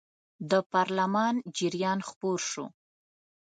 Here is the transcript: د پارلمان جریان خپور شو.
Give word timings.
د 0.51 0.53
پارلمان 0.73 1.35
جریان 1.57 1.99
خپور 2.09 2.39
شو. 2.49 2.65